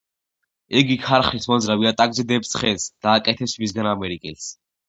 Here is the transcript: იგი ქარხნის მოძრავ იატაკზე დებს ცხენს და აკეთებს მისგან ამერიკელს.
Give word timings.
იგი 0.79 0.95
ქარხნის 1.03 1.45
მოძრავ 1.51 1.85
იატაკზე 1.85 2.27
დებს 2.33 2.55
ცხენს 2.57 2.89
და 3.07 3.15
აკეთებს 3.21 3.57
მისგან 3.63 3.95
ამერიკელს. 3.95 4.53